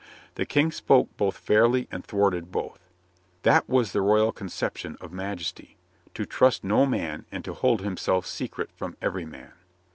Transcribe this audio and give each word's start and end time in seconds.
The 0.33 0.47
King 0.47 0.71
spoke 0.71 1.15
both 1.15 1.37
fairly 1.37 1.87
and 1.91 2.03
thwarted 2.03 2.51
both. 2.51 2.79
That 3.43 3.69
was 3.69 3.91
the 3.91 4.01
royal 4.01 4.31
conception 4.31 4.97
of 4.99 5.11
majesty— 5.11 5.77
to 6.15 6.25
trust 6.25 6.63
no 6.63 6.87
man 6.87 7.27
and 7.31 7.45
to 7.45 7.53
hold 7.53 7.81
himself 7.83 8.25
secret 8.25 8.71
from 8.75 8.97
every 8.99 9.25
man. 9.25 9.51